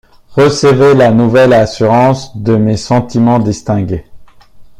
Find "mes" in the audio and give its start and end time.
2.55-2.75